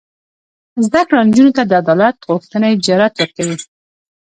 [0.85, 3.57] زده کړه نجونو ته د عدالت غوښتنې جرات ورکوي.